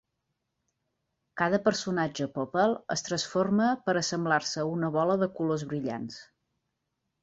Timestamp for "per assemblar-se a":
3.85-4.69